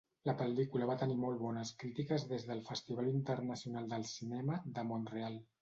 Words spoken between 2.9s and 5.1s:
Internacional del Cinema de